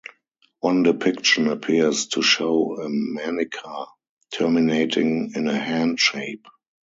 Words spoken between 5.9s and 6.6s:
shape.